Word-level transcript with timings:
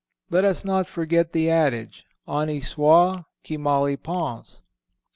Let 0.31 0.45
us 0.45 0.65
not 0.65 0.87
forget 0.87 1.31
the 1.31 1.51
adage, 1.51 2.07
"_Honi 2.27 2.63
soit 2.63 3.23
qui 3.45 3.57
mal 3.57 3.83
y 3.83 3.95
pense. 3.95 4.63